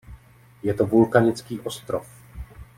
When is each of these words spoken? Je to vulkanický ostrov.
Je 0.67 0.73
to 0.73 0.85
vulkanický 0.93 1.55
ostrov. 1.69 2.03